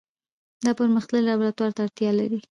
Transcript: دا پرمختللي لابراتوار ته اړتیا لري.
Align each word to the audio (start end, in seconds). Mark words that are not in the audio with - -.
دا 0.65 0.71
پرمختللي 0.79 1.25
لابراتوار 1.27 1.71
ته 1.75 1.81
اړتیا 1.85 2.11
لري. 2.19 2.39